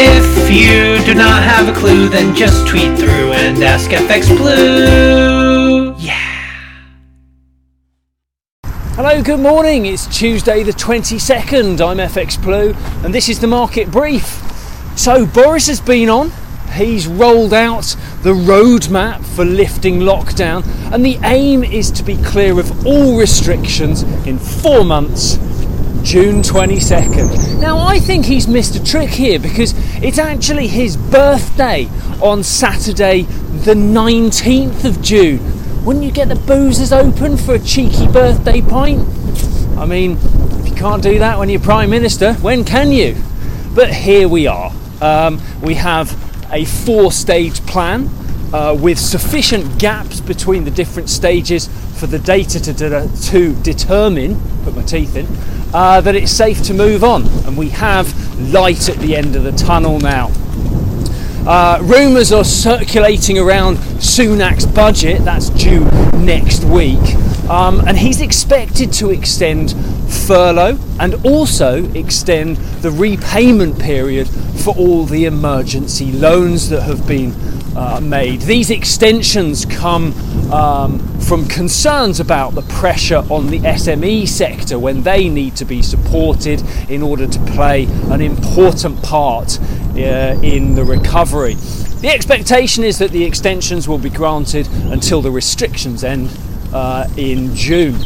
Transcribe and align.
If 0.00 0.48
you 0.48 1.04
do 1.04 1.12
not 1.12 1.42
have 1.42 1.68
a 1.68 1.76
clue, 1.76 2.08
then 2.08 2.32
just 2.32 2.68
tweet 2.68 2.96
through 2.96 3.32
and 3.32 3.60
ask 3.64 3.90
FX 3.90 4.28
Blue. 4.28 5.92
Yeah. 5.98 6.14
Hello, 8.94 9.20
good 9.24 9.40
morning. 9.40 9.86
It's 9.86 10.06
Tuesday 10.16 10.62
the 10.62 10.70
22nd. 10.70 11.80
I'm 11.84 11.96
FX 11.96 12.40
Blue 12.40 12.74
and 13.04 13.12
this 13.12 13.28
is 13.28 13.40
the 13.40 13.48
market 13.48 13.90
brief. 13.90 14.40
So, 14.96 15.26
Boris 15.26 15.66
has 15.66 15.80
been 15.80 16.08
on, 16.08 16.30
he's 16.74 17.08
rolled 17.08 17.52
out 17.52 17.96
the 18.22 18.34
roadmap 18.34 19.24
for 19.24 19.44
lifting 19.44 19.98
lockdown, 19.98 20.64
and 20.92 21.04
the 21.04 21.18
aim 21.24 21.64
is 21.64 21.90
to 21.90 22.04
be 22.04 22.16
clear 22.22 22.60
of 22.60 22.86
all 22.86 23.18
restrictions 23.18 24.04
in 24.28 24.38
four 24.38 24.84
months, 24.84 25.38
June 26.02 26.42
22nd. 26.42 27.60
Now, 27.60 27.78
I 27.78 27.98
think 27.98 28.24
he's 28.24 28.48
missed 28.48 28.74
a 28.76 28.84
trick 28.84 29.10
here 29.10 29.38
because 29.38 29.74
it's 30.02 30.18
actually 30.18 30.68
his 30.68 30.96
birthday 30.96 31.88
on 32.22 32.42
Saturday, 32.42 33.22
the 33.22 33.74
19th 33.74 34.84
of 34.84 35.02
June. 35.02 35.84
Wouldn't 35.84 36.04
you 36.04 36.10
get 36.10 36.28
the 36.28 36.34
boozers 36.34 36.92
open 36.92 37.36
for 37.36 37.54
a 37.54 37.58
cheeky 37.58 38.06
birthday 38.06 38.60
pint? 38.60 39.06
I 39.76 39.86
mean, 39.86 40.18
if 40.60 40.68
you 40.68 40.74
can't 40.74 41.02
do 41.02 41.18
that 41.18 41.38
when 41.38 41.48
you're 41.48 41.60
Prime 41.60 41.90
Minister, 41.90 42.34
when 42.34 42.64
can 42.64 42.90
you? 42.92 43.16
But 43.74 43.92
here 43.92 44.28
we 44.28 44.46
are. 44.46 44.72
Um, 45.00 45.40
we 45.62 45.74
have 45.74 46.12
a 46.52 46.64
four 46.64 47.12
stage 47.12 47.64
plan 47.66 48.08
uh, 48.52 48.76
with 48.78 48.98
sufficient 48.98 49.78
gaps 49.78 50.20
between 50.20 50.64
the 50.64 50.70
different 50.70 51.08
stages 51.08 51.68
for 51.98 52.06
the 52.06 52.18
data 52.18 52.60
to, 52.60 52.72
de- 52.72 53.08
to 53.22 53.54
determine, 53.62 54.40
put 54.64 54.74
my 54.74 54.82
teeth 54.82 55.16
in, 55.16 55.26
uh, 55.74 56.00
that 56.00 56.14
it's 56.14 56.32
safe 56.32 56.62
to 56.62 56.74
move 56.74 57.04
on. 57.04 57.26
And 57.46 57.56
we 57.56 57.68
have 57.70 58.08
light 58.40 58.88
at 58.88 58.96
the 58.98 59.16
end 59.16 59.36
of 59.36 59.42
the 59.42 59.52
tunnel 59.52 59.98
now. 59.98 60.30
Uh, 61.46 61.78
rumours 61.82 62.30
are 62.30 62.44
circulating 62.44 63.38
around 63.38 63.76
Sunak's 63.98 64.66
budget, 64.66 65.24
that's 65.24 65.48
due 65.50 65.84
next 66.18 66.64
week, 66.64 67.14
um, 67.48 67.80
and 67.88 67.96
he's 67.96 68.20
expected 68.20 68.92
to 68.94 69.10
extend 69.10 69.72
furlough 70.26 70.78
and 71.00 71.14
also 71.24 71.90
extend 71.94 72.56
the 72.82 72.90
repayment 72.90 73.78
period 73.78 74.28
for 74.62 74.74
all 74.76 75.04
the 75.04 75.24
emergency 75.24 76.12
loans 76.12 76.68
that 76.68 76.82
have 76.82 77.06
been 77.08 77.32
uh, 77.78 78.00
made. 78.00 78.40
These 78.40 78.70
extensions 78.70 79.64
come 79.64 80.12
um, 80.50 80.98
from 81.20 81.46
concerns 81.46 82.18
about 82.18 82.54
the 82.54 82.62
pressure 82.62 83.22
on 83.30 83.46
the 83.46 83.60
SME 83.60 84.26
sector 84.26 84.80
when 84.80 85.04
they 85.04 85.28
need 85.28 85.54
to 85.56 85.64
be 85.64 85.80
supported 85.80 86.60
in 86.90 87.02
order 87.02 87.28
to 87.28 87.38
play 87.52 87.84
an 88.10 88.20
important 88.20 89.00
part 89.04 89.60
uh, 89.60 90.36
in 90.42 90.74
the 90.74 90.82
recovery. 90.84 91.54
The 92.00 92.08
expectation 92.08 92.82
is 92.82 92.98
that 92.98 93.12
the 93.12 93.24
extensions 93.24 93.86
will 93.86 93.98
be 93.98 94.10
granted 94.10 94.66
until 94.90 95.22
the 95.22 95.30
restrictions 95.30 96.02
end 96.02 96.36
uh, 96.72 97.06
in 97.16 97.54
June. 97.54 97.96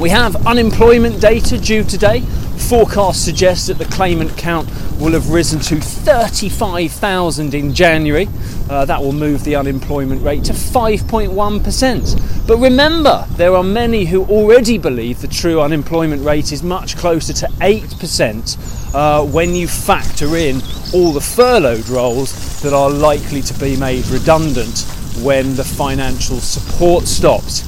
We 0.00 0.10
have 0.10 0.46
unemployment 0.46 1.20
data 1.20 1.58
due 1.58 1.84
today. 1.84 2.24
Forecasts 2.60 3.24
suggest 3.24 3.66
that 3.66 3.78
the 3.78 3.84
claimant 3.86 4.36
count 4.36 4.68
will 5.00 5.12
have 5.12 5.30
risen 5.30 5.58
to 5.60 5.80
35,000 5.80 7.54
in 7.54 7.74
January. 7.74 8.28
Uh, 8.68 8.84
that 8.84 9.00
will 9.00 9.12
move 9.12 9.42
the 9.42 9.56
unemployment 9.56 10.22
rate 10.22 10.44
to 10.44 10.52
5.1%. 10.52 12.46
But 12.46 12.58
remember, 12.58 13.26
there 13.32 13.56
are 13.56 13.64
many 13.64 14.04
who 14.04 14.24
already 14.24 14.78
believe 14.78 15.20
the 15.20 15.28
true 15.28 15.60
unemployment 15.60 16.24
rate 16.24 16.52
is 16.52 16.62
much 16.62 16.96
closer 16.96 17.32
to 17.32 17.46
8% 17.46 18.94
uh, 18.94 19.24
when 19.24 19.54
you 19.54 19.66
factor 19.66 20.36
in 20.36 20.62
all 20.94 21.12
the 21.12 21.20
furloughed 21.20 21.88
roles 21.88 22.60
that 22.62 22.72
are 22.72 22.90
likely 22.90 23.42
to 23.42 23.54
be 23.58 23.76
made 23.76 24.06
redundant 24.06 24.86
when 25.22 25.56
the 25.56 25.64
financial 25.64 26.38
support 26.38 27.04
stops. 27.04 27.64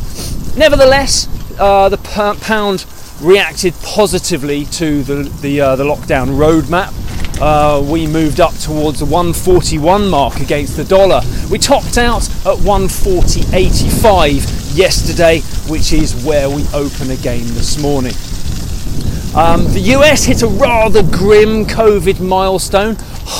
Nevertheless, 0.56 1.28
uh, 1.58 1.88
the 1.88 1.98
pound 1.98 2.86
reacted 3.22 3.72
positively 3.82 4.66
to 4.66 5.02
the 5.04 5.22
the, 5.40 5.60
uh, 5.60 5.76
the 5.76 5.84
lockdown 5.84 6.36
roadmap. 6.36 6.92
Uh, 7.40 7.80
we 7.82 8.06
moved 8.06 8.40
up 8.40 8.54
towards 8.58 8.98
the 9.00 9.06
141 9.06 10.08
mark 10.08 10.40
against 10.40 10.76
the 10.76 10.84
dollar. 10.84 11.22
We 11.50 11.58
topped 11.58 11.98
out 11.98 12.28
at 12.46 12.56
140.85 12.58 14.76
yesterday, 14.76 15.40
which 15.68 15.92
is 15.92 16.14
where 16.24 16.48
we 16.48 16.64
open 16.72 17.10
again 17.10 17.44
this 17.54 17.82
morning. 17.82 18.14
Um, 19.34 19.64
the 19.72 19.80
US 19.96 20.24
hit 20.24 20.42
a 20.42 20.46
rather 20.46 21.02
grim 21.02 21.64
COVID 21.64 22.20
milestone, 22.20 22.96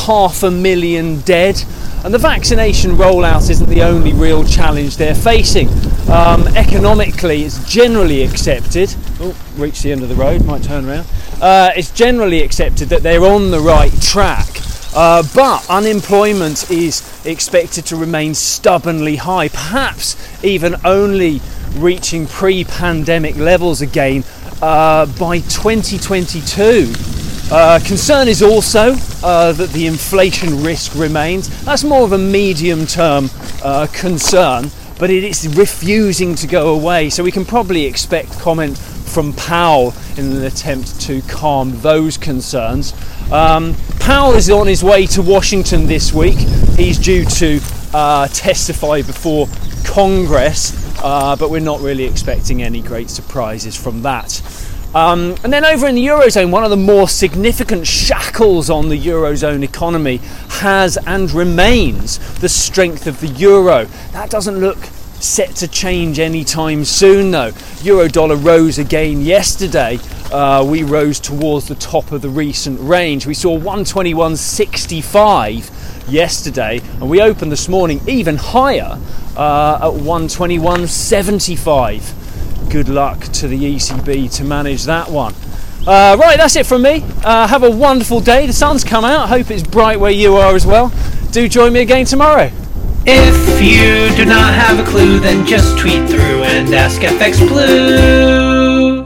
half 0.07 0.43
a 0.43 0.51
million 0.51 1.21
dead. 1.21 1.63
And 2.05 2.13
the 2.13 2.19
vaccination 2.19 2.93
rollout 2.93 3.49
isn't 3.49 3.69
the 3.69 3.83
only 3.83 4.13
real 4.13 4.45
challenge 4.45 4.97
they're 4.97 5.15
facing. 5.15 5.69
Um, 6.11 6.49
economically, 6.57 7.43
it's 7.43 7.65
generally 7.71 8.23
accepted. 8.23 8.93
Oh, 9.21 9.37
reached 9.57 9.85
the 9.85 9.93
end 9.93 10.03
of 10.03 10.09
the 10.09 10.17
road, 10.17 10.45
might 10.45 10.65
turn 10.65 10.89
around. 10.89 11.07
Uh, 11.41 11.71
it's 11.77 11.93
generally 11.93 12.43
accepted 12.43 12.89
that 12.89 13.03
they're 13.03 13.25
on 13.25 13.51
the 13.51 13.61
right 13.61 13.93
track. 14.01 14.49
Uh, 14.95 15.23
but 15.35 15.65
unemployment 15.71 16.71
is 16.71 17.03
expected 17.25 17.87
to 17.87 17.97
remain 17.97 18.35
stubbornly 18.35 19.17
high, 19.17 19.49
perhaps 19.49 20.17
even 20.45 20.77
only 20.85 21.41
reaching 21.77 22.27
pre 22.27 22.65
pandemic 22.65 23.37
levels 23.37 23.81
again 23.81 24.25
uh, 24.61 25.07
by 25.19 25.39
2022. 25.39 27.12
Uh, 27.55 27.79
concern 27.81 28.29
is 28.29 28.43
also 28.43 28.95
uh, 29.23 29.53
that 29.53 29.69
the 29.75 29.87
inflation 29.87 30.63
risk 30.63 30.95
remains. 30.95 31.65
That's 31.67 31.85
more 31.85 32.03
of 32.03 32.13
a 32.13 32.19
medium 32.19 32.87
term 32.87 33.29
uh, 33.63 33.89
concern, 33.93 34.71
but 34.99 35.11
it 35.11 35.23
is 35.23 35.55
refusing 35.55 36.35
to 36.37 36.47
go 36.47 36.75
away. 36.75 37.11
So 37.11 37.23
we 37.23 37.31
can 37.31 37.45
probably 37.45 37.85
expect 37.85 38.41
comment 38.41 38.79
from 38.79 39.35
Powell 39.35 39.93
in 40.17 40.33
an 40.33 40.45
attempt 40.45 40.99
to 41.03 41.21
calm 41.29 41.79
those 41.83 42.17
concerns. 42.17 42.95
Um, 43.31 43.77
Powell 44.01 44.33
is 44.33 44.49
on 44.49 44.67
his 44.67 44.83
way 44.83 45.05
to 45.09 45.21
Washington 45.21 45.87
this 45.87 46.11
week. 46.11 46.39
He's 46.79 46.97
due 46.97 47.27
to 47.27 47.61
uh, 47.93 48.29
testify 48.29 49.03
before 49.03 49.47
Congress, 49.85 50.73
uh, 51.03 51.37
but 51.37 51.51
we're 51.51 51.61
not 51.61 51.81
really 51.81 52.05
expecting 52.05 52.63
any 52.63 52.81
great 52.81 53.11
surprises 53.11 53.77
from 53.77 54.01
that. 54.05 54.41
Um, 54.95 55.35
and 55.43 55.53
then 55.53 55.65
over 55.65 55.87
in 55.87 55.95
the 55.95 56.07
Eurozone, 56.07 56.51
one 56.51 56.65
of 56.65 56.71
the 56.71 56.77
more 56.77 57.09
significant 57.09 57.87
shackles 57.87 58.69
on 58.69 58.91
the 58.91 59.01
Eurozone 59.01 59.63
economy 59.63 60.19
has 60.61 60.99
and 61.07 61.31
remains 61.31 62.19
the 62.41 62.49
strength 62.49 63.07
of 63.07 63.21
the 63.21 63.29
euro. 63.29 63.87
That 64.13 64.29
doesn't 64.29 64.59
look 64.59 64.77
set 65.19 65.57
to 65.57 65.67
change 65.69 66.19
anytime 66.19 66.85
soon, 66.85 67.31
though. 67.31 67.53
Euro 67.83 68.07
dollar 68.09 68.37
rose 68.37 68.79
again 68.79 69.23
yesterday. 69.23 69.99
Uh, 70.31 70.63
we 70.69 70.83
rose 70.83 71.19
towards 71.21 71.69
the 71.69 71.75
top 71.77 72.13
of 72.13 72.21
the 72.21 72.29
recent 72.29 72.79
range. 72.81 73.27
We 73.27 73.33
saw 73.33 73.59
121.65 73.59 76.13
yesterday, 76.13 76.83
and 77.01 77.09
we 77.09 77.23
opened 77.23 77.51
this 77.51 77.67
morning 77.69 78.03
even 78.07 78.37
higher 78.37 78.99
uh, 79.37 79.77
at 79.77 79.93
121.75 80.03 82.22
good 82.73 82.89
luck 82.89 83.21
to 83.25 83.47
the 83.47 83.59
ECB 83.59 84.35
to 84.35 84.45
manage 84.45 84.85
that 84.85 85.07
one. 85.07 85.35
Uh, 85.87 86.17
right, 86.19 86.39
that's 86.39 86.57
it 86.57 86.65
from 86.65 86.81
me. 86.81 87.05
Uh, 87.23 87.47
have 87.47 87.65
a 87.65 87.71
wonderful 87.71 88.19
day. 88.19 88.47
The 88.47 88.53
sun's 88.55 88.83
come 88.83 89.05
out. 89.05 89.29
Hope 89.29 89.51
it's 89.51 89.63
bright 89.63 90.01
where 90.01 90.11
you 90.11 90.37
are 90.37 90.55
as 90.55 90.65
well. 90.65 90.91
Do 91.33 91.51
join 91.51 91.75
me 91.75 91.81
again 91.81 92.07
tomorrow. 92.07 92.51
If 93.05 93.61
you 93.61 94.17
do 94.17 94.25
not 94.25 94.55
have 94.55 94.79
a 94.79 94.91
clue, 94.91 95.21
then 95.21 95.47
just 95.47 95.79
tweet 95.79 96.09
through 96.09 96.45
and 96.45 96.75
ask 96.75 97.03
FX 97.03 97.47
Blue. 97.47 99.05